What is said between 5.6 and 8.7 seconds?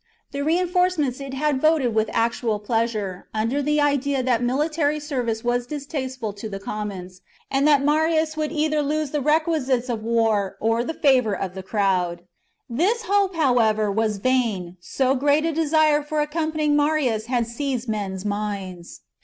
distasteful to the commons, and that Marius would lose